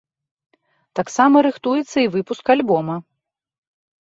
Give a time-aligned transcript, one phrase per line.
[0.99, 2.95] Таксама рыхтуецца і выпуск альбома.